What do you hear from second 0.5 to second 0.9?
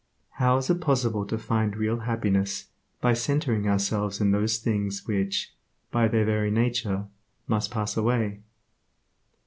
is it